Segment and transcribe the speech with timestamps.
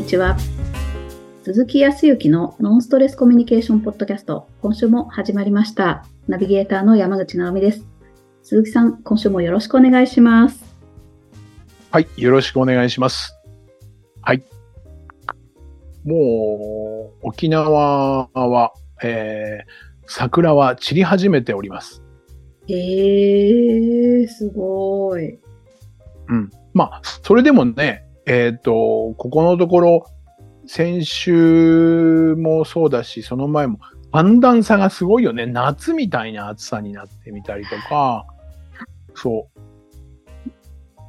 [0.00, 0.34] にちは。
[1.42, 6.06] 鈴木康之のノンストレスコミュニケーションポッドキャスト、今週も始まりました。
[6.26, 7.84] ナビゲーターの山口直美です。
[8.42, 10.74] 鈴木さん、今週もよろしくお願いします。
[11.90, 13.34] はい、よろしくお願いします。
[14.22, 14.42] はい。
[16.06, 18.72] もう、沖縄は、
[19.02, 22.02] えー、桜は散り始めております。
[22.68, 25.38] えー、すごい。
[26.28, 26.50] うん。
[26.72, 30.06] まあ、それでもね、えっ、と、ここのところ、
[30.66, 33.80] 先週もそうだし、その前も、
[34.12, 35.46] 寒暖差がすごいよね。
[35.46, 38.26] 夏みたいな暑さになってみたりとか、
[39.14, 39.48] そ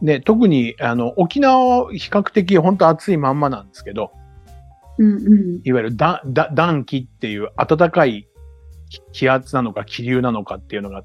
[0.02, 0.06] う。
[0.06, 4.12] ね、特に、あの、沖縄は比較的本当暑いまんまなんですけど、
[4.98, 5.62] うんうん。
[5.64, 8.28] いわゆるだだ暖気っていう暖かい
[8.90, 11.04] 気気圧なのか気流なのかっていうのが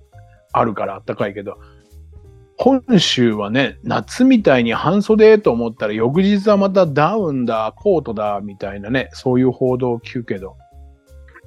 [0.52, 1.58] あるから暖かいけど、
[2.58, 10.56] 本州はね、夏みたいに半袖と思ったら翌日はまたダウンだ、コートだ、みたいなね、そういう報道を聞くけど、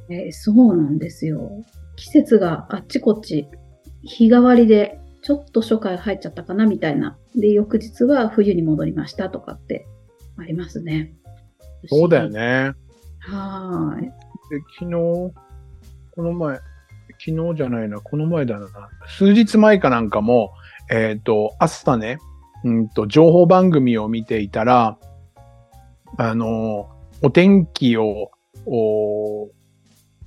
[0.09, 1.63] えーそうなんですよ。
[1.95, 3.47] 季節があっちこっち、
[4.03, 7.17] 日替わりで、ちょっと初夏入っちゃったかなみたいな。
[7.35, 9.85] で、翌日は冬に戻りましたとかって
[10.37, 11.13] ありますね。
[11.87, 12.29] そうだよ。
[12.29, 12.73] ね。
[13.19, 14.03] はーい。
[14.03, 14.11] で
[14.79, 16.59] 昨日、この前、
[17.19, 18.67] 昨日じゃないな、この前だな、
[19.07, 20.51] 数日前かなんかも、
[20.89, 22.19] えっ、と、朝ね、
[22.63, 24.97] うんと、情報番組を見ていたら、
[26.17, 26.89] あの、
[27.21, 28.31] お天気を、
[28.65, 29.49] お、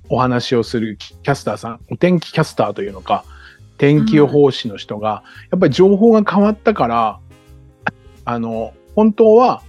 [0.09, 3.25] お話をするキャスターさん、お天気キャスターというのか、
[3.77, 7.19] 天気予報士の人が、やっぱり情報が変わったから、
[8.25, 9.61] あの、本当は、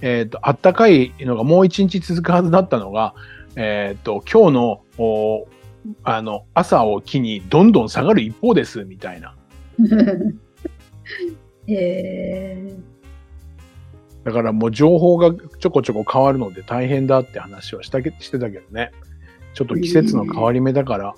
[0.00, 3.14] えっ、と、あったかいのがもう一日続くはずだったのが、
[3.56, 5.46] えっ、と、今日の、お
[6.04, 9.34] あの、朝を機にどんどん下がる一方です、みたいな。
[11.68, 18.90] えー、だからもう情報がちょこちょこ変わるので大変だって話はしたけしてたけどね。
[19.54, 21.14] ちょっと季節の変わり目だから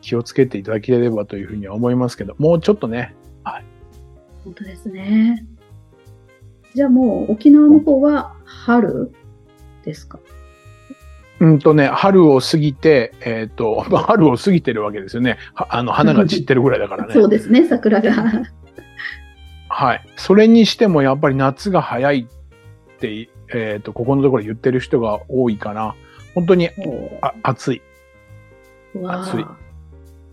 [0.00, 3.14] 気をつけていただければというふうには思いますけど、もうちょっとね、
[4.44, 5.44] 本当ですね。
[6.74, 9.10] じゃあもう沖縄の方は春
[9.84, 10.20] ですか？
[11.38, 15.38] うんとね、春を過ぎて、えっ、と、ま あ春を過ぎてるわけですよね。
[15.54, 17.12] はあの、花が散ってるぐらいだからね。
[17.14, 18.10] そうですね、桜が。
[19.68, 20.02] はい。
[20.16, 25.94] それにしてもやっぱり夏が早いって、えっ、と、ここのところ言ってる人が多いかな。
[26.34, 26.70] 本当に
[27.20, 27.82] あ暑い。
[29.04, 29.44] 暑い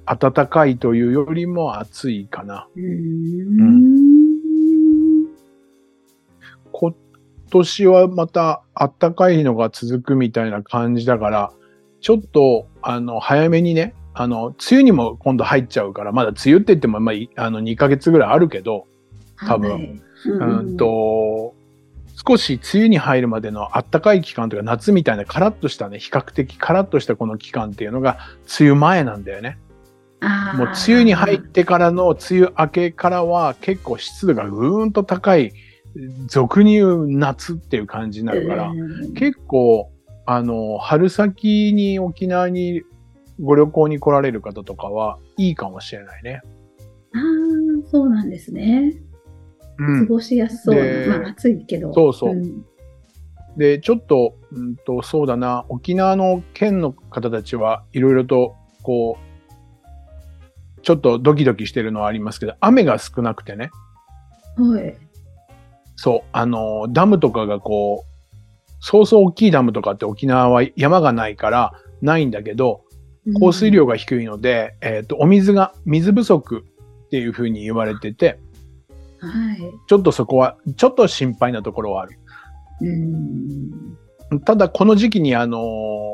[0.05, 2.67] 暖かいというよりも暑いかな。
[2.75, 4.03] うーん。
[6.71, 6.93] 今
[7.53, 11.51] 年はまた暖かいのが続くみたいな感じだから、
[12.01, 18.87] ちょっと、あの、早めにね、あの、梅雨にも今度入っちゃうから、まだ梅雨って言っても、まあ、いあの、2ヶ月ぐらいあるけど、
[19.47, 19.71] 多分。
[19.71, 21.55] はい、うんと、
[22.27, 28.17] 少し梅雨に入るまでの暖かい期間というか夏みたいなカラッとしたね、比較的カラッとしたこの期間っていうのが
[28.59, 29.57] 梅雨前なんだよね。
[30.55, 35.51] もう梅雨に入ってからの梅雨明けからは結構湿度がぐーんと高い、
[36.27, 39.91] 俗に言う夏っていう感じになるから、うん結構、
[40.25, 42.81] あの、春先に沖縄に
[43.41, 46.41] ご旅行に来られる方とかはいいかもしれないね。
[47.13, 48.93] ああ、そうなんですね。
[49.77, 50.07] うん。
[50.07, 51.19] 過ごしやすそうでな。
[51.19, 51.93] まあ暑いけど。
[51.93, 52.35] そうそう。
[52.35, 52.65] ん
[53.57, 63.69] で、ちょっと、うんと、そうだな、沖縄の県の方たちはいろいろと、こう、ちょっとドキドキしてるのはありますけど、雨が少なくてね、
[64.57, 64.97] はい。
[65.95, 72.81] そう、あの、ダムとかがこう、そうそう大きいダムとかって沖縄は山がないからないんだけど、
[73.39, 76.65] 降水量が低いので、えっ、と、お水が、水不足
[77.05, 78.39] っていうふうに言われてて、
[79.21, 79.29] うん。
[79.29, 79.59] はい。
[79.87, 82.19] ちょっとそこは、ちょっと心配なところはある。
[82.81, 84.41] うん。
[84.41, 86.13] ただこの時期にあのー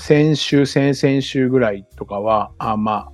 [0.00, 3.12] 先週、先々週ぐらいとかは、あまあ、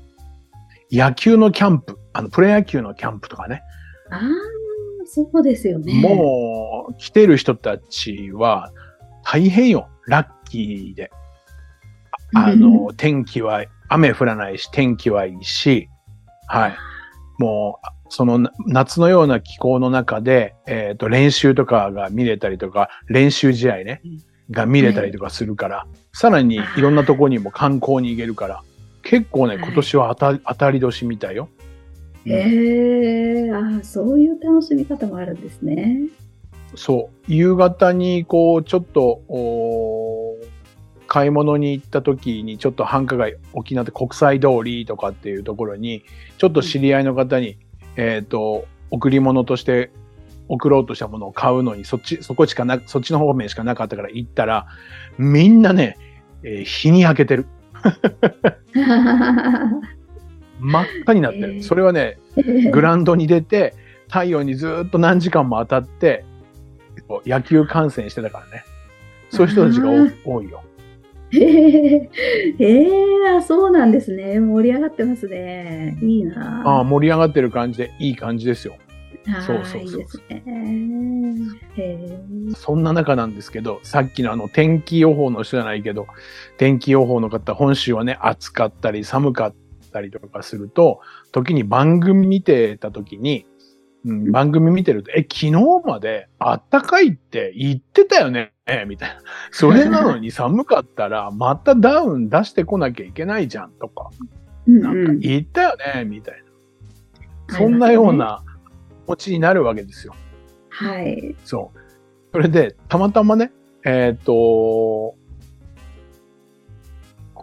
[0.90, 3.62] 野球のキャンプ、あの、プロ野球のキャンプとかね、
[4.10, 4.20] ああ、
[5.16, 5.94] そうですよね。
[5.94, 8.70] もう来てる人たちは
[9.24, 11.10] 大変よ、ラッキーで。
[12.34, 15.88] あの、天気は、雨降らないし、天気はいいし、
[16.48, 16.76] はい。
[17.38, 24.18] もう、そのな夏のような気候の中で、えっ、と、練習とかが見れたりとか、練習試合ねうん、
[24.50, 28.62] が見れたりとかするから、さらにいろんなとこにも観光に行けるから、
[29.02, 31.48] 結構ね、はい今年は当た当たり年みたいよ。
[32.26, 36.02] ええああ、そういう楽しみ方もあるんですね。
[36.75, 37.32] そう。
[37.32, 39.23] 夕方に、こう、ちょっと、
[41.06, 46.02] 買い物に行った時に、ちょっと繁華街、沖縄で国際通りとかっていうところに、
[46.38, 47.58] ちょっと知り合いの方に、
[47.96, 49.90] えっ、と、贈り物として
[50.49, 54.67] 送ろうとしたものを買うのに、そっち、そこしかな、そっちの方面しかなかったから行ったら、
[55.19, 55.96] みんなね、
[56.43, 57.46] えー日に焼けてる。
[60.60, 61.54] 真っ赤になってる。
[61.54, 62.18] えーそれはね、
[62.72, 63.74] グラウンドに出て、
[64.08, 66.24] 太陽にずっと何時間も当たって、
[67.24, 68.64] 野球観戦してたからね。
[69.30, 69.90] そういう人たちが
[70.24, 70.62] 多いよ。
[71.30, 72.10] へえ
[72.60, 72.96] え
[73.36, 74.38] あそうなんですね。
[74.38, 75.98] 盛り上がってますね。
[76.00, 78.76] いいなああ、盛り上がってる感じで、いい感じですよ。
[79.28, 80.06] あそうそうそういい
[82.54, 86.06] そんな中なんですけど、さっきのあの天気予報の人じゃないけど、
[86.58, 89.65] 天気予報の方、本州はね、暑かったり寒かった
[90.00, 91.00] りとかすると、
[91.32, 93.46] 時に番組見てた時に、
[94.04, 95.52] うん、番組見てると、え、昨日
[95.84, 98.52] まであったかいって言ってたよね
[98.87, 99.20] みたいな。
[99.50, 104.10] それなのに寒かったら、またダウン出してこなきゃいけないじゃんとか、
[104.66, 106.42] うんなんかうん言ったよねみたい
[107.49, 107.56] な。
[107.56, 108.42] そんなような
[109.04, 110.14] 気持ちになるわけですよ。
[110.69, 111.34] はい。
[111.44, 111.78] そう。
[112.32, 113.52] それで、たまたまね、
[113.84, 115.14] えっ、と、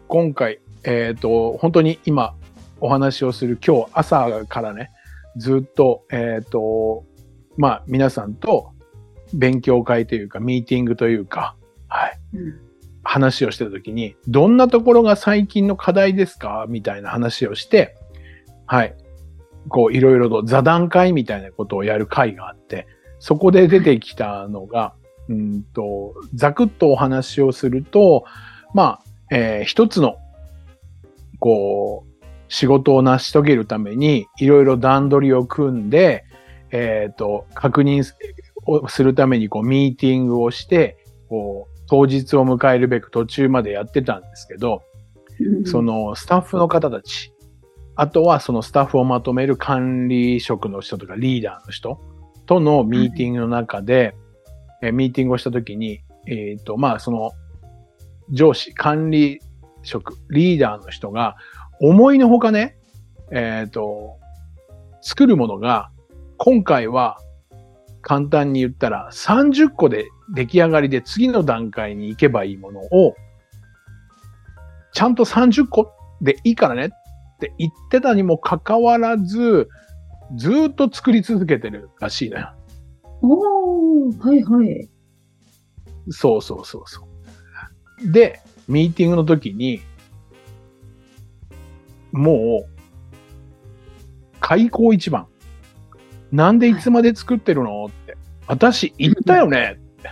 [0.07, 2.35] 今回、えっ、と、本当に今
[2.83, 4.91] お話をする今日朝からね、
[5.37, 7.05] ずっと、えっ、と、
[7.55, 8.71] まあ皆さんと
[9.33, 11.55] 勉強会というか、ミーティングというか、
[11.87, 12.59] はい、うん。
[13.01, 16.65] 話をしてた時に、どんなところが最近の課題ですか？
[16.67, 17.95] みたいな話をして、
[18.65, 18.93] はい。
[19.69, 22.85] こう、いろいろと座談会みたいなことをやる会があって、
[23.19, 24.93] そこで出てきたのが、
[25.29, 28.25] うんと、ざくっとお話をすると、
[28.73, 30.17] まあ、えー一つの、
[31.39, 32.12] こう、
[32.47, 36.25] 仕事を成し遂げるために、いろいろ段取りを組んで、
[36.71, 38.03] えっ、と、確認
[38.65, 40.97] をするために、こう、ミーティングをして、
[41.29, 44.83] こう、当日を迎えるべく途中までやってたんですけど、
[45.39, 47.33] うんそのスタッフの方たち、
[47.95, 51.99] あとはそのスタッフをまとめる管理職の人とかリーダーの人
[52.45, 54.15] とのミーティングの中で、
[54.81, 57.31] えーミーティングをしたときに、えっ、と、まあその
[58.31, 59.39] 上司、管理
[59.83, 61.35] 職、リーダーの人が
[61.85, 62.77] 思いのほかね、
[63.29, 64.17] えっ、と、
[65.01, 65.91] 作るものが
[66.37, 67.17] 今回は
[68.01, 73.15] 簡単に言ったら30個で出来上がりで次の段階に行けばいいものを
[74.93, 75.91] ちゃんと30個
[76.21, 76.89] でいいからねっ
[77.39, 79.67] て言ってたにもかかわらず、
[80.37, 82.53] ずーっと作り続けてるらしいのよ。
[83.21, 84.89] おー、はいはい。
[86.09, 87.05] そうそうそうそ
[88.05, 88.11] う。
[88.11, 88.39] で、
[88.69, 89.81] ミーティングの時に、
[92.13, 95.27] もう、開口一番。
[96.31, 98.15] なんでいつまで作ってるのって。
[98.47, 100.09] 私言ったよねって。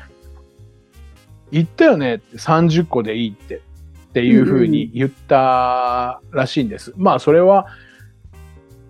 [1.51, 3.55] 言ったよねって30個でいいって。
[3.57, 6.93] っていうふうに言ったらしいんです。
[6.97, 7.67] まあそれは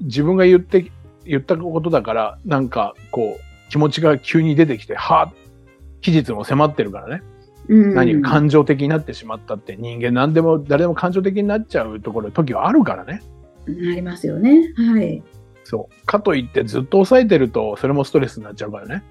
[0.01, 0.91] 自分が言って、
[1.25, 7.23] 言ったことだから、なんかこう気持ちが急に出てきて、はぁ期日も迫ってるからね。
[7.67, 13.21] うん何か感情的になってしまったって人間何でも誰でも感情的になっちゃうところ、時はあるからね。
[13.67, 14.73] ありますよね。
[14.75, 15.23] はい。
[15.63, 16.05] そう。
[16.05, 19.03] かといってずっと抑えてると、それもストレスになっちゃうからね。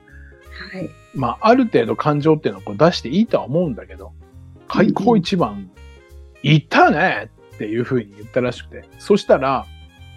[0.73, 0.91] はい。
[1.15, 4.13] まあ、ある程度感情っていうのをこう出していいとは思うんだけど、
[4.69, 5.71] 開口一番、
[6.43, 8.85] 言ったよねっていうふうに言ったらしくて。
[8.99, 9.67] そしたら、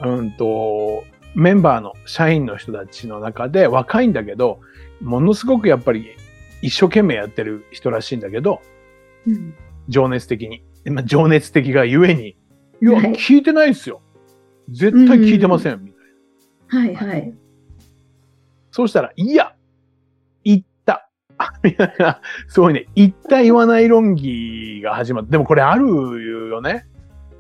[0.01, 1.03] うんと、
[1.35, 4.59] メンバーの社員の人たちの中で若いんだけど、
[5.01, 6.15] ものすごくやっぱり
[6.63, 8.61] 一生懸命やってる人らしいんだけど、
[9.27, 9.53] うん
[9.89, 10.63] 情熱的に。
[11.03, 12.37] 情熱的がゆえに、
[12.81, 14.01] いや、はい聞いてないっすよ。
[14.69, 15.97] 絶対聞いてません、みた
[16.79, 17.01] いな。
[17.01, 17.33] はいはい。
[18.71, 19.53] そうしたら、いや、
[20.45, 21.09] 言った。
[21.63, 25.85] みたいな、そういうね、言った言わない論議が始まって、でもこれある
[26.49, 26.85] よね。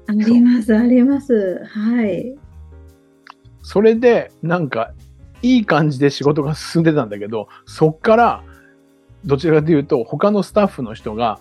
[0.07, 1.63] あります、あります。
[1.63, 2.35] はい。
[3.61, 4.91] それで、なんか、
[5.41, 8.43] いい感じで仕事が進んでたんだけど、そっから、
[9.25, 11.39] どちらかというと、他のスタッフの人が、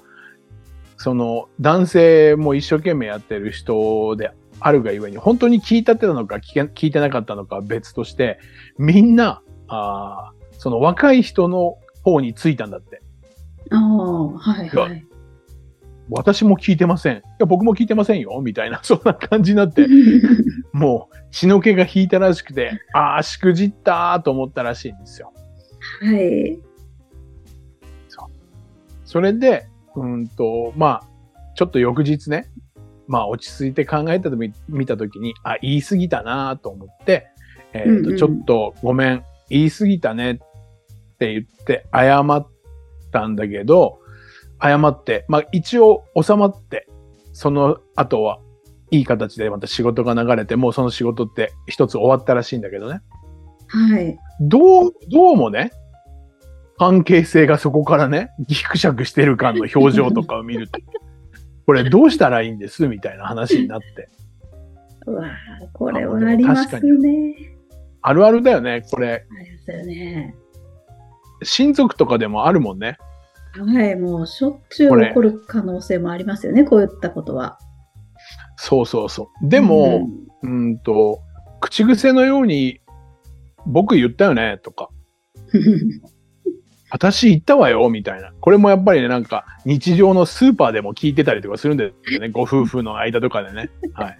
[0.96, 8.38] その、男性も一生懸命やってる人であるがゆえに、本当に聞いたってたのか聞け聞いてなかったのかは別として、
[8.78, 13.02] みんな、あーその若い人の方についたんだって。
[13.70, 15.04] ああ、はいはい。
[16.08, 17.16] 私も聞いてません。
[17.16, 18.40] いや、僕も聞いてませんよ。
[18.42, 19.88] みたいな、 そんな感じになって、
[20.72, 25.32] もう血の気が引いたらしくて、ああ、しくじったーと思ったらしいんですよ。
[26.00, 26.60] はい。
[29.12, 31.08] それで、うんと、まあ、
[31.54, 32.50] ちょっと翌日ね、
[33.06, 37.26] まあ落ち着いて考えたとみ見たときに、あ、言い過ぎたなと思って、
[37.74, 40.38] えっ、と、うんうんちょっとごめん、言い過ぎたねっ
[41.18, 42.48] て言って謝っ
[43.12, 43.98] たんだけど、
[44.62, 46.88] 謝って、まあ一応収まって、
[47.34, 48.38] その後は
[48.90, 53.02] いい形でまた仕事が流れて、もうその仕事って一つ終わったらしいんだけどね。
[53.68, 54.18] はい。
[54.40, 55.70] どう、どうもね、
[56.82, 60.80] 関係性がそこからね、ギクシャクしてる感の表情とかを見ると、
[61.64, 62.88] これどうしたらいいんです？
[62.88, 64.08] みたいな話になって。
[65.06, 65.28] うわー
[65.72, 67.56] これはありますね。
[68.00, 69.24] あるあるだよね、これ。
[69.30, 70.34] ありますよね。
[71.44, 72.96] 親族とかでもあるもんね。
[73.56, 77.60] はい、もうしょっちゅう起こる可能性もありますよね、こういったことは。
[78.56, 79.48] そうそうそう。
[79.48, 80.08] でも、
[80.42, 81.20] うーんと、
[81.60, 82.80] 口癖のように、
[83.66, 84.88] 僕言ったよね、とか、
[85.52, 86.00] うん、
[86.92, 88.32] 私言ったわよ、みたいな。
[88.38, 92.28] これもやっぱりね、なんか、日常のスーパーでも聞いてたりとかするんですよね。
[92.30, 93.70] ご夫婦の間とかでね。
[93.94, 94.18] はい。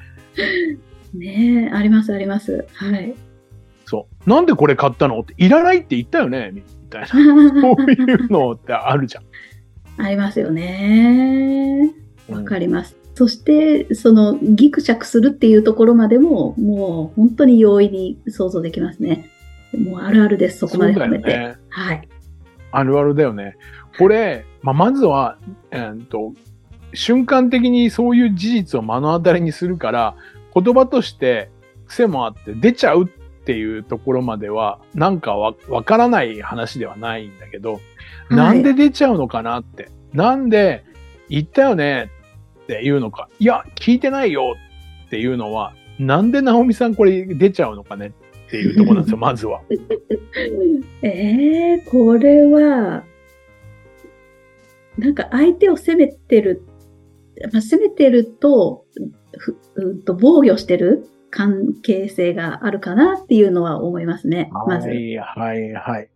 [1.19, 2.67] ねえ、ありますあります。
[2.73, 3.15] はい。
[3.85, 4.31] そう。
[4.31, 7.09] なんでこれ買ったのって、いらないって言ったよね、みたいな。
[7.13, 9.25] そういうのってあるじゃん。
[10.03, 11.93] ありますよね。
[12.31, 12.97] うんわかります。
[13.15, 19.29] そして、そのギクシャクするっていうところまでも、もう本当に容易に想像できますね。
[19.77, 21.31] もうあるあるです、そこまで含めて。
[21.31, 21.57] よね。
[21.69, 22.09] はい。
[22.73, 23.57] あるあるだよね。
[23.99, 25.39] これ、まあ、まずは、
[25.71, 26.33] えーっと、
[26.95, 30.17] 瞬間的にそういう事実を目の当たりにするから、
[30.55, 31.51] 言葉として
[31.87, 33.07] 癖もあって出ちゃうっ
[33.45, 37.83] ていうところまでは、なんかわわからない話ではないんだけど、はい
[38.31, 39.91] なんで出ちゃうのかなって。
[40.13, 40.85] なんで
[41.29, 42.11] 言ったよね
[42.65, 43.29] っていうのか。
[43.39, 44.55] いや、聞いてないよ
[45.07, 48.13] っていうのは、なんで直美さんこれ出ちゃうのかね
[48.53, 49.63] っていうところなんですよ、 まずは。
[51.01, 53.03] えー、これは、
[54.99, 56.63] なんか相手を責めてる、
[57.51, 58.85] まあ、責めてると、
[59.39, 64.51] ふうんと防御してる関係性があるかなっていうのは思いますね。
[64.67, 64.89] まず。
[64.89, 66.11] はい、はい、はい。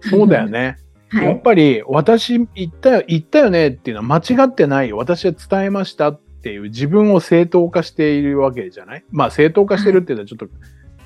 [0.00, 0.76] そうだよね。
[1.10, 1.26] はい。
[1.26, 4.96] やっぱり私言ったよ、言ったよねっていうのは間違ってないよ。
[4.96, 9.04] 私は伝えましたっていう自分を正当化しているわけじゃない？
[9.10, 10.46] まあ正当化してるっていうのはちょっと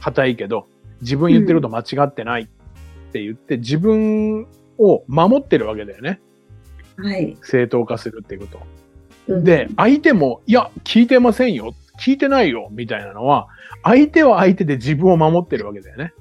[0.00, 0.66] 硬いけど、
[1.00, 2.46] 自分言ってること間違ってないっ
[3.12, 4.46] て言って自分
[4.78, 6.20] を守ってるわけだよね。
[6.96, 7.36] はい。
[7.42, 8.58] 正当化するっていうこと。
[9.28, 11.74] うんで、相手も、いや、聞いてませんよ。
[12.00, 12.68] 聞いてないよ。
[12.70, 13.48] みたいなのは、
[13.82, 16.14] 相手は相手で自分を守ってるわけだよね。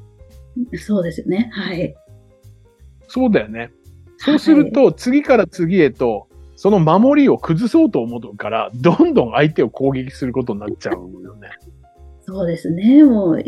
[0.77, 1.49] そうですよね。
[1.53, 1.95] はい。
[3.07, 3.71] そうだよね。
[4.17, 10.93] そうすると、次から次へと、その守りを崩そうと思うから、どんどん相手を攻撃することになっちゃう
[11.23, 11.49] よね。
[12.29, 13.05] そうですね。
[13.05, 13.43] もう、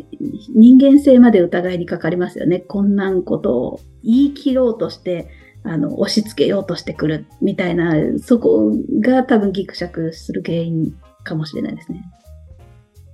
[0.55, 2.59] 人間性まで疑いにかかりますよね。
[2.59, 5.27] こんなんことを言い切ろうとして、
[5.63, 8.71] あの、押し付けようとしてくるみたいな、そこ
[9.01, 10.95] が多分ギクシャクする原因
[11.25, 12.05] かもしれないですね。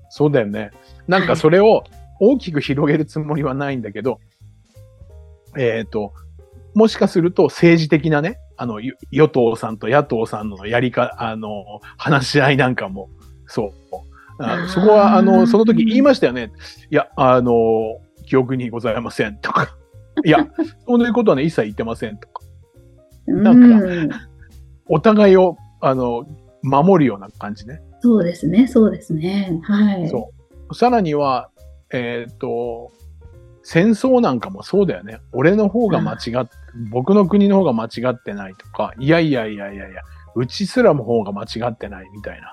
[0.10, 0.70] そうだよね。
[1.08, 1.84] なんかそれを
[2.20, 4.20] 大きく広げるつもりはないんだけど、
[5.58, 6.14] えっ、と、
[6.76, 13.10] もしかすると政治的なね、あの、与与党さんと野党さんのやりか、あの、話し合いなんかも、
[13.48, 14.15] そう。
[14.40, 16.52] あそこは、あの、その時言いましたよね。
[16.92, 19.76] いや、あの、記憶にございませんとか。
[20.24, 20.48] いや、
[20.88, 22.44] そういうことはね、一切言ってませんとか。
[23.28, 24.10] なんかうん
[24.88, 26.28] お互いを、あの、
[26.62, 27.82] 守るような感じね。
[28.02, 28.68] そうですね。
[28.68, 29.60] そうですね。
[29.64, 30.10] はい。
[30.10, 30.32] そ
[30.70, 30.76] う。
[30.76, 31.50] さらには、
[31.92, 32.92] えっ、と、
[33.64, 35.20] 戦争なんかもそうだよね。
[35.32, 36.48] 俺の方が間違っ、
[36.92, 40.02] 僕の国の方が間違ってないとか、いやいやいやいやいや、
[40.36, 42.52] うちすらも方が間違ってないみたいな。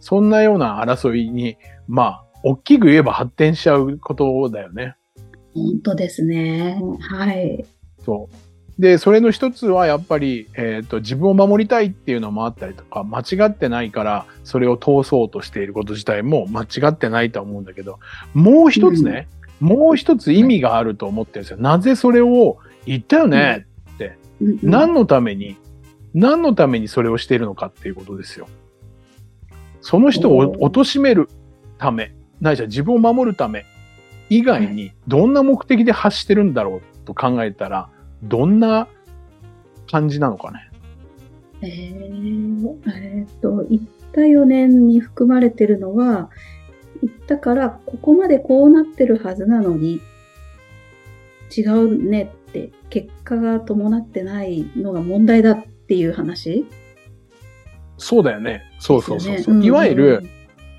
[0.00, 1.56] そんなような争いに、
[1.88, 4.96] まあ、大きく言えば発展しちゃうことだよね。
[5.54, 6.80] 本当ですね。
[7.00, 7.64] はい。
[8.04, 8.28] そ
[8.78, 8.80] う。
[8.80, 17.98] で、それの一つはやっぱり、えっ、と、自分を守りたいっていうのもあったりとか、間違ってないから、それを通そうとしていること自体も間違ってないとは思うんだけど、
[18.32, 19.28] もう一つね、
[19.60, 21.58] もう一つ意味があると思ってるんですよ。
[21.58, 23.70] なぜそれを言ったよね、うんうん
[24.62, 25.56] 何のために、
[26.14, 28.48] 何のためにそれをしているのかっていうことですよ。
[29.80, 31.28] その人を貶める
[31.78, 33.64] ため、ないしは自分を守るため
[34.28, 37.88] 以外に、どんな目的で発してるんだろうと考えたら、
[38.22, 38.88] どんな
[39.90, 40.70] 感じなのかね。
[41.62, 43.82] えーえーっと、言っ
[44.12, 46.30] た4年に含まれてるのは、
[47.02, 50.00] 言ったから、ここまでこうなってるはずなのに、
[51.56, 56.66] 違うねって、結果が伴ってないのが問題だっていう話
[58.00, 58.62] そうだよね。
[58.78, 60.22] そうそうそうそう、ねいわゆる、、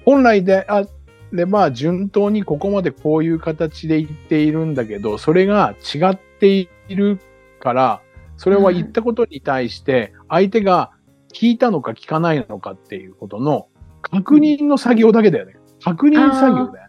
[0.06, 0.84] 本来であ
[1.32, 7.20] れば順当にここまでこういう形で言っているんだけど、それが違っている
[7.60, 8.02] から、
[8.38, 10.92] それは言ったことに対して、相手が
[11.34, 13.68] 聞いたのか聞かないのかっていうことの
[14.02, 15.56] 確認の作業だけだよね。
[15.84, 16.82] 確認作業だよね。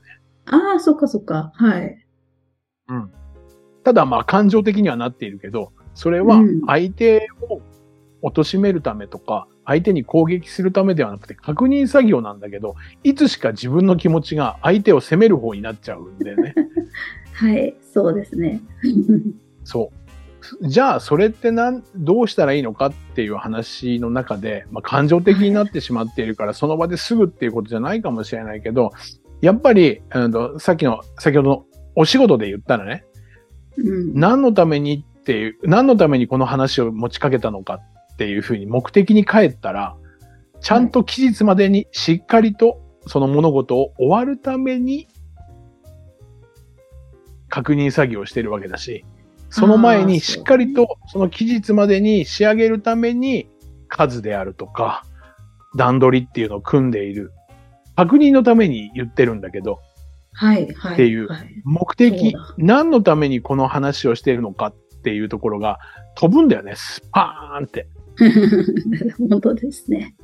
[0.46, 1.52] ああ、そっかそっか。
[1.54, 2.02] はい。
[3.84, 7.60] ただまあ感情的にはなっているけど、それはうん相手を
[8.22, 16.54] 貶めるためとか、相手に攻撃するためではなくて確認作業なんだけど、いつしか自分の気持ちが相手を責める方になっちゃうんだよね。
[17.34, 18.60] はい、そうですね。
[19.64, 20.02] そう。
[20.68, 28.90] じゃあそれってなんどうしたらいいのかっていう話の中で、まあ、感情的になってしまっているからその場ですぐっていうことじゃないかもしれないけど
[29.40, 33.04] やっぱり、あのさっきの先ほどのお仕事で言ったらね
[33.76, 34.14] うん。
[34.14, 39.96] 何のためにっていう何のためにこの話を持ちかけたのかっていうふうに目的に帰ったら
[40.60, 45.08] ちゃんと期日までにしっかりとその物事を終わるために
[47.48, 49.04] 確認作業をしてるわけだし、
[49.50, 53.48] その前にしっかりとその期日までに仕上げるために
[53.88, 55.04] 数であるとか
[55.76, 57.32] 段取りっていうのを組んでいる。
[57.94, 59.80] 確認のために言ってるんだけど、
[60.32, 60.94] はい、はい。
[60.94, 65.78] っていうはい、目的何のためにこの話をしているのかっていうところが
[66.14, 66.74] 飛ぶんだよね。
[66.74, 67.86] スパーンって。
[69.30, 70.14] 本当ですね。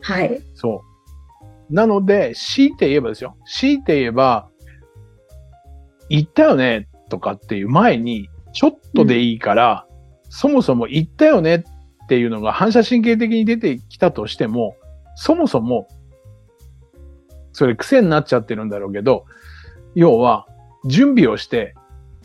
[0.00, 0.40] はい。
[0.54, 0.82] そ
[1.70, 1.74] う。
[1.74, 3.36] なので、強いて言えばですよ。
[3.46, 4.48] 強いて言えば、
[6.08, 9.86] 言ったよねとかっていう前に、ちょっとでいいから、
[10.28, 11.64] そもそも言ったよねっ
[12.08, 14.76] ていうのが反射神経的に出てきたとしても、
[15.14, 15.88] そもそも、
[17.52, 19.24] それ癖になっちゃってるんだろうけど、
[19.94, 20.46] 要は、
[20.86, 21.74] 準備をして、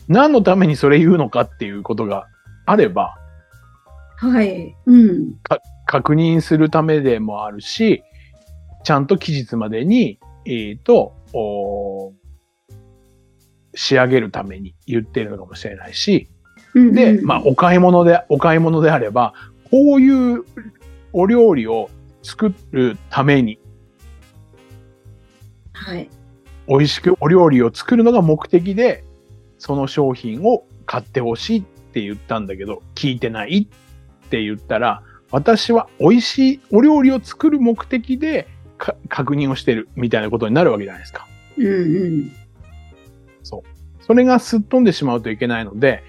[0.07, 2.27] 何のためにそれ言うのかっていうことが
[2.65, 3.15] あれば、
[4.17, 4.75] はい。
[4.85, 5.35] うん。
[5.85, 8.03] 確認するためでもあるし、
[8.83, 12.13] ちゃんと期日までに、えっ、と、お
[13.75, 16.29] 仕上げるために言ってるのかもしれないし、
[16.73, 19.33] うんで、うんまあ、お買い物で、お買い物であれば、
[19.69, 20.43] こういう
[21.13, 21.89] お料理を
[22.23, 23.59] 作るために、
[25.73, 26.09] はい。
[26.67, 29.03] 美味しくお料理を作るのが目的で、
[29.59, 33.86] その商品を買ってほしいって言ったんだけど、聞いてないっ
[34.29, 41.27] て言ったら、私は美味しいお料理を作る目的でか確認をしてるみたいなことになるわけじゃないですか。
[41.57, 42.31] うんうん。
[44.07, 46.01] それがすっ飛んでしまうといけないので、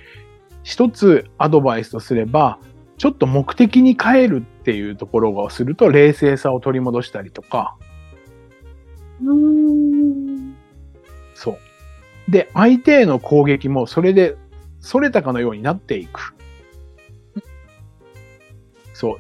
[0.63, 2.59] 一つアドバイスとすれば、
[2.97, 7.77] ちょっと目的に変えるっていうところをすると冷静さを取り戻したりとか、
[9.21, 10.55] うーん
[11.35, 11.59] そ
[12.29, 12.31] う。
[12.31, 14.37] で、相手への攻撃もそれで、
[14.81, 16.35] それたかのようになっていく。
[18.99, 19.19] そう。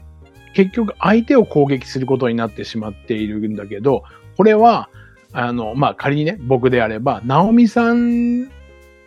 [0.54, 4.02] 結局、相手を攻撃することになってしまっているんだけど、
[4.36, 4.90] これは、
[5.32, 8.48] あの、まあ、仮にね、僕であれば、ナオミさん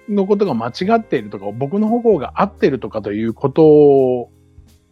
[0.07, 4.29] のことが間違っているとか、僕の方向が合ってるとかということ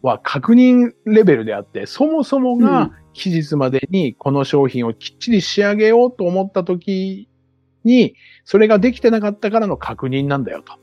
[0.01, 7.29] は確認レベルであって、そもそもうがん期日までにこの商品をきっちり仕上げようと思った時
[7.85, 10.73] に、それができてなかったからの確認なんだよと。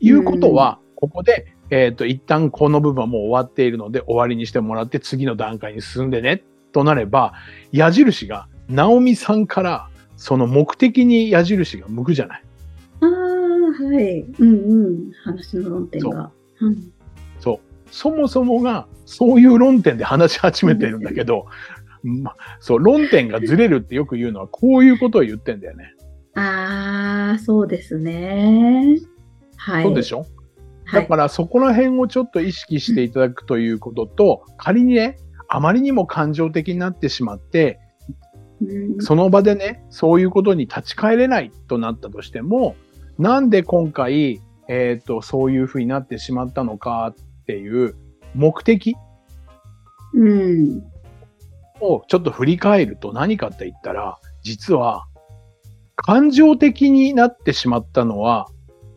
[0.00, 7.32] いうことは、ここで、えっ、と、一旦この部分はもう終わっているので終わりにしてもらって次の段階に進んでね、となれば、
[7.72, 12.42] 矢印が、ナオミさんから、その目的に矢印が向くじゃない。
[13.00, 14.20] ああ、はい。
[14.20, 15.12] うんうん。
[15.24, 16.30] 話の論点が。
[16.60, 16.92] うん
[17.40, 17.58] そう。
[17.90, 21.46] そもそもが、そういう論点で話し始めてるんだけど、
[22.02, 25.94] ま、そう、論点がずれるってよく言うのは、こういうことを言ってんだよね。
[26.34, 28.98] ああ、そうですね。
[29.56, 29.84] はい。
[29.84, 30.18] そうでしょ？
[30.18, 30.41] はい
[30.92, 37.80] だからそこら辺をちょっと意識していただくということと、仮にね、あまりにも感情的になってしまって、
[38.60, 42.76] うんその場でね、そういうことに立ち返れないとなったとしても、
[43.18, 47.96] なんで今回、えっ、と、そういうふうになってしまったのかっていう
[48.34, 48.94] 目的
[50.14, 50.82] うん。
[51.80, 55.06] をちょっと振り返ると何かって言ったら、実は、
[55.96, 58.48] 感情的になってしまったのは、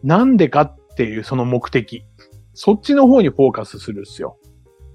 [0.04, 2.06] なんでかっていうその目的。
[2.54, 4.38] そっちの方にフォーカスするんですよ。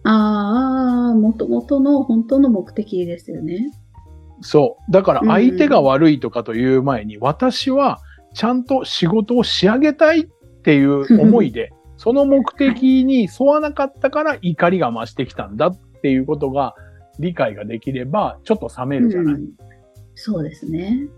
[0.05, 3.71] ああ、もともとの本当の目的ですよね。
[4.41, 4.93] そう。
[4.93, 8.01] だから相手が悪いとかという前に、私は
[8.35, 10.29] ちゃんと仕事を仕上げたいっ
[10.63, 16.75] ていう思いで、 その目的に沿わなかったから怒りが増してきたんだっていうことが
[17.19, 19.35] 理解ができれば、ちょっと冷めるじゃない。
[19.35, 19.51] うん
[20.23, 21.09] そうですね。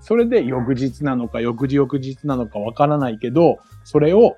[0.00, 0.06] はい。
[0.06, 4.36] それで翌日なのか翌々翌日なのかわからないけど、それを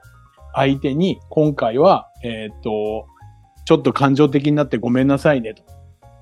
[0.55, 3.07] 相手に今回は、えーっと、
[3.65, 5.63] ちょっと感情的になってごめんなさいねと。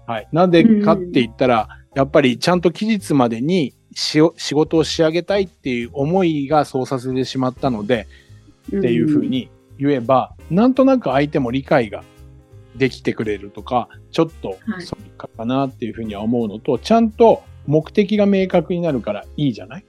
[0.07, 0.29] はい。
[0.33, 4.21] なんでかって言ったら、やっぱりちゃんと期日までに仕
[4.55, 8.07] 事を仕上げたいっていう思いがそうさせてしまったので、
[8.77, 9.27] っっていうふう。
[9.27, 12.05] に言えば、なんとなく相手も理解が
[12.77, 19.85] できてくれるとか、ちょっとはいそうかかなっていうふうには思うのと、ちゃんと目的が明確になるからいいじゃない？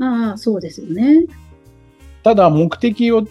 [0.00, 1.26] ああ、そうですよね。
[2.22, 3.26] ただ目的を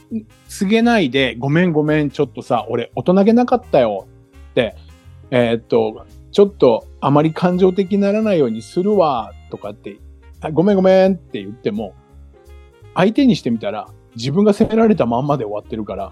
[0.48, 4.08] 告げないで、ごめんごめん、ちょっとさ、俺大人げなかったよ
[4.52, 4.76] って、
[5.32, 9.98] えーっと、ちょっとあまり感情的にならないようにするわ、とかって、
[10.42, 11.94] あごめんごめんって言っても、
[12.96, 16.12] 相手にしてみたら、自分が責められたまんまで終わってるから、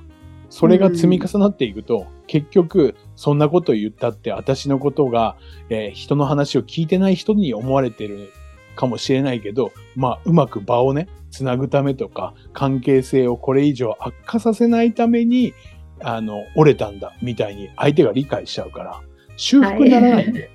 [0.50, 5.38] それが積み重なっていくと、結局、そんなこと言ったって、私のことが、
[5.70, 8.30] えー人の話を聞いてない人に思われてる
[8.76, 15.54] かもしれないけど、まあ、うまく場をね、つなぐためとか、関係性をこれ以上悪化させないために、
[16.00, 19.02] あの、折れたんだ、みたいに相手が理解しちゃうから、
[19.36, 20.52] 修復にならないんで。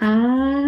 [0.00, 0.64] あ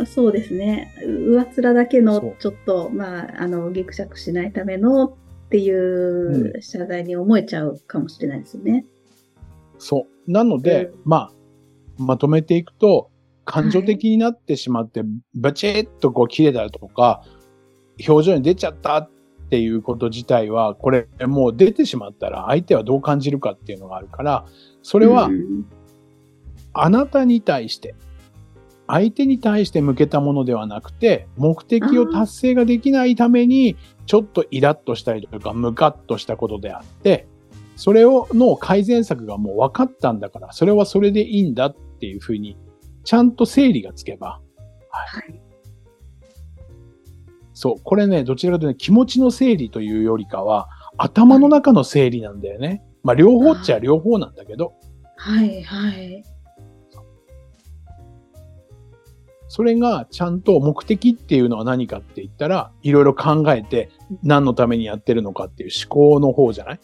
[0.00, 0.92] あ、そうですね。
[1.06, 5.14] 上っ面だけの、ちょっと、まあ、あの、ギクシャクしないためのっ
[5.50, 8.86] ていう謝罪に思えちゃうかもしれないですよね。
[9.78, 10.30] そう。
[10.30, 11.32] なので、うんまあ、
[11.98, 13.10] まとめていくと、
[13.44, 15.02] 感情的になってしまって、
[15.34, 17.24] バチッとこう切れたりとか、
[18.06, 19.10] 表情に出ちゃったっ
[19.50, 24.46] ていうこと自体は、これもう出てしまったら相手はどう感じるかっていうのがあるから、
[24.82, 25.66] それはうん
[26.72, 27.94] あなたに対して、
[28.90, 33.76] 相手に対して向けたものではなくて、目的を達成ができないために、
[34.06, 37.26] ちょっとイラッとしたりとか、ムカッとしたことであって、
[37.76, 42.56] それを、の改善策がもう分かったんだから、それはそれでいいんだっていうふうに、
[43.04, 44.40] ちゃんと整理がつけば、
[44.90, 45.40] はい。
[47.54, 52.82] そう、これね、どちらかというと、気持ちの整理というよりかは、頭の中の整理なんだよね。
[53.02, 54.74] まあ、両方っちゃ両方なんだけど、
[55.16, 56.24] はい、はい。
[59.52, 63.90] それがちゃんと目的っていうのは何かって言ったら、いろいろ考えて
[64.22, 66.80] 何のためにやってるのかっていう思考の方じゃない？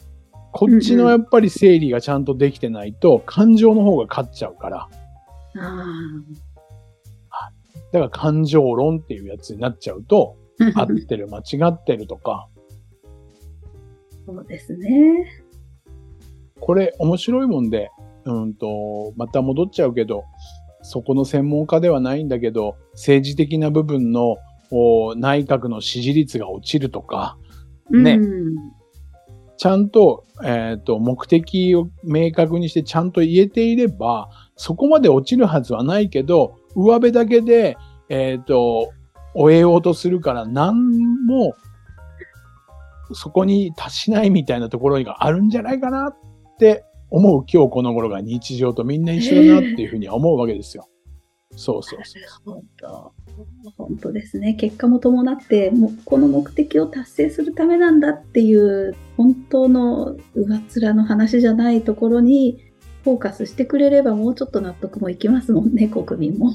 [0.51, 4.89] こっちのやっぱり整理がちゃんとできてないと、感情の方が勝っちゃうから、あ
[7.29, 7.51] あ。
[7.93, 10.35] だから感情論っていうやつになっちゃうと、
[10.75, 12.49] 合ってる、間違ってるとか、
[14.25, 15.25] そうですね。
[16.59, 17.91] これ面白いもんで、
[18.25, 20.25] うんと、また戻っちゃうけど、
[20.87, 24.37] そこの専門家ではないんだけど、政治的な部分の
[24.71, 27.37] お内閣の支持率が落ちるとか、
[27.89, 28.55] ねうん。
[29.57, 38.91] ちゃんと、えっ、と、目的を明確にしてちゃんと言えていれば、そこまで落ちるはずはないけど、上辺だけで、えっ、と、
[39.35, 41.53] 終えようとするから、何も、
[43.11, 46.15] そこに達しないみたいなところがあるんじゃないかなっ
[46.59, 50.87] て思う今日この頃が日常とみんな一緒だなっていうふうには思うわけですよ。
[51.55, 52.53] そうそうそう。
[52.53, 53.13] 本当
[53.77, 54.53] 本当ですね。
[54.53, 62.59] 結果も伴って、もうこの目的を達成するためなんだっていう、本当の上っ面の話じゃないところに
[63.03, 66.53] フォーカスしてくれれば、もうちょっと納得もいきますもんね、 国民も。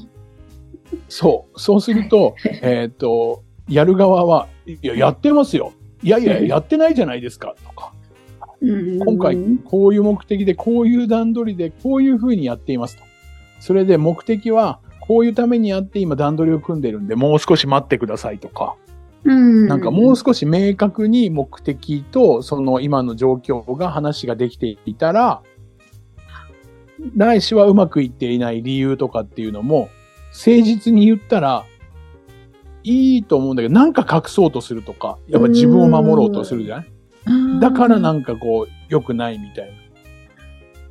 [1.09, 1.59] そう。
[1.59, 5.73] そうすると、えっ、と、やる側は、いや、やってますよ。
[6.03, 7.93] いやいや、やってないじゃないですか、とか。
[8.63, 13.03] 今今回、こういう目的で、こういう段取りで、こういうふうにやっていますと。
[13.59, 18.75] それで目的は、こういうためにやって今段取りを組んでるんで、もう少し待ってくださいとか。
[19.25, 19.35] な
[19.67, 25.41] なんかもう少し明確に目的と、その今の状況が話ができていたら、
[27.15, 29.89] ないしはうまくいっていない理由とかっていうのも、
[30.31, 31.65] 誠実に言ったら、
[32.85, 36.91] いいと思うんだけど、なんか隠そうとするとか、やっぱ自分を守ろうとするじゃない？
[37.59, 39.83] だからなんんかこう、良くないみたいな。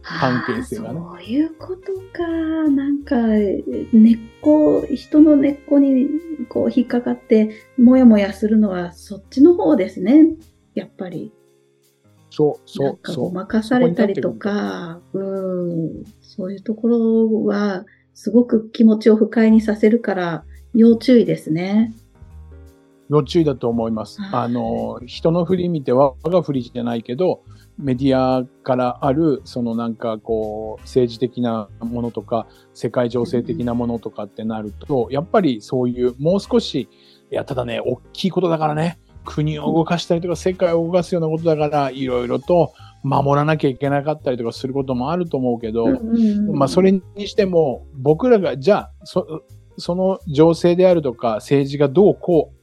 [0.02, 2.26] 関係性がねそういうことか。
[2.70, 3.16] なんか、
[3.92, 6.08] 根っこ、人の根っこに
[6.48, 10.26] こう引っかかって、もやもやするのはそっちの方ですね。
[10.74, 11.32] やっぱり。
[12.30, 13.32] そう、そう、なんかごそう。
[13.32, 20.44] まかされたりとか、うん、そういうところは、すごく気持ちを不快にさせるから、
[20.74, 21.92] 要注意ですね。
[23.12, 24.22] 要注意だと思います。
[24.22, 27.42] はいあの、人の振り見て我が振りじゃないけど、
[27.78, 36.88] メディアからある、そのなんかこう、政治的なものとか、世界情勢的なものとかってなると、やっぱりそういう、もう少し、
[37.30, 42.72] いや、ただね、大きいことだからね、国を動かしたりとか、世界を動かすようなことだから、いろいろと
[43.02, 45.86] 守らなきゃいけなかったりとかすることもあると思うけど、
[46.52, 49.42] まあ、それにしても、僕らが、じゃあ、そ、
[49.76, 52.61] その情勢であるとか、政治がどうこう、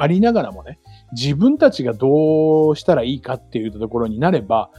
[0.00, 0.78] ありながらもね、
[1.12, 4.70] 自分たちがどうしたらいいかっていうところになれば、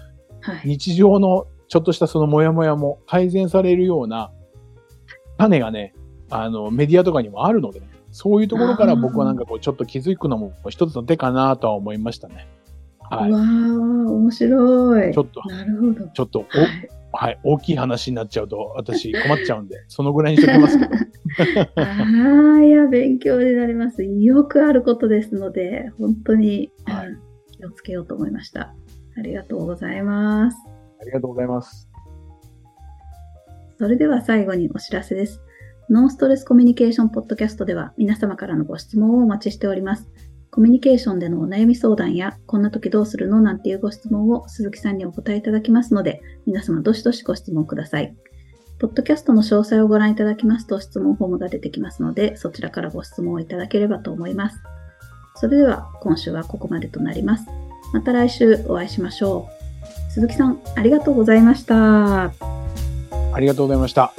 [0.42, 0.62] はい。
[0.66, 4.32] 日常のちょっとしたそのモヤモヤも改善されるような
[5.38, 5.94] 種がね、
[6.32, 12.48] あの、メディアとかにもあるのでね、そういうところから僕はなんかこう、ちょっと気づくのも一つの手かなとは思いましたね。
[13.00, 13.32] はい。
[13.32, 15.14] わあ、面白い。
[15.14, 16.08] ちょっと、なるほど。
[16.08, 20.91] ちょっと、おはいはい、大きい話になっちゃうと私困っちゃうんで、そのぐらいにしときますけど。
[21.76, 24.04] ああ、いや、勉強になります。
[24.04, 28.74] よくあることですので、本当に、はいうん気をつけようと思いました。
[29.15, 30.58] ありがとうございます。
[31.00, 31.88] ありがとうございます。
[33.78, 35.41] それでは最後にお知らせです。
[35.89, 40.10] ノンストレスコミュニケーションポッドキャストでは皆様からのご質問をお待ちしております。
[40.52, 48.14] コミュニケーションでのお悩み相談や、こんな時どうするのなんていうご質問を鈴木さんにお答えいただきますので、皆様どしどしご質問ください。
[48.78, 54.58] ポッドキャストの詳細をご覧いただきますと質問フォームが出てきますので、そちらからご質問をいただければと思います。
[55.36, 57.46] それでは今週はここまでとなります。
[57.94, 59.48] また来週お会いしましょ
[60.10, 60.12] う。
[60.12, 62.26] 鈴木さん、ありがとうございました。
[62.26, 64.14] ありがとうございました。